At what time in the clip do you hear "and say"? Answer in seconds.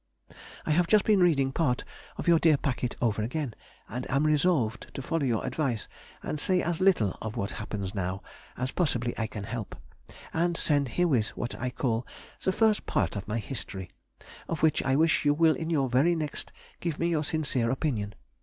6.23-6.59